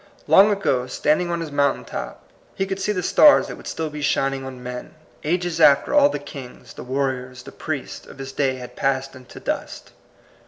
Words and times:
Long 0.25 0.49
ago, 0.49 0.87
standing 0.87 1.29
on 1.29 1.41
his 1.41 1.51
mountain 1.51 1.85
top, 1.85 2.23
he 2.55 2.65
could 2.65 2.79
see 2.79 2.91
the 2.91 3.03
stars 3.03 3.45
that 3.45 3.55
would 3.55 3.67
still 3.67 3.91
be 3.91 4.01
shining 4.01 4.43
on 4.43 4.63
men, 4.63 4.95
ages 5.23 5.61
after 5.61 5.93
all 5.93 6.09
the 6.09 6.17
kings, 6.17 6.73
the 6.73 6.81
war 6.83 7.09
riors, 7.11 7.43
the 7.43 7.51
priests, 7.51 8.07
of 8.07 8.17
his 8.17 8.31
day 8.31 8.55
had 8.55 8.75
passed 8.75 9.15
into 9.15 9.39
dust. 9.39 9.91